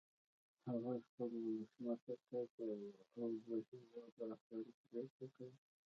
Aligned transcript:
هغوی 0.69 0.97
خپل 1.07 1.31
ولسمشر 1.45 2.17
ټاکي 2.29 2.61
او 3.21 3.29
د 3.45 3.49
هېواد 3.71 4.17
رهبري 4.29 4.71
پرېکړه 4.89 5.27
کوي. 5.37 5.55